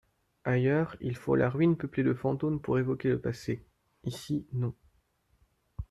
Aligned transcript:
Ailleurs, 0.45 0.95
il 0.99 1.15
faut 1.15 1.35
la 1.35 1.47
ruine 1.47 1.77
peuplée 1.77 2.01
de 2.03 2.15
fantômes 2.15 2.59
pour 2.59 2.79
évoquer 2.79 3.09
le 3.09 3.21
passé; 3.21 3.63
ici, 4.03 4.47
non. 4.51 4.73